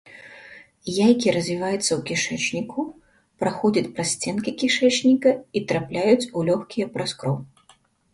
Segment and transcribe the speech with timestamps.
[1.07, 2.85] Яйкі развіваюцца ў кішэчніку,
[3.43, 7.37] праходзяць праз сценкі кішэчніка і трапляюць у лёгкія праз кроў.